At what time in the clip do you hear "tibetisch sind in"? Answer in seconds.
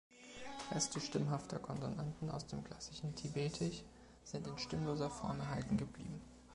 3.13-4.57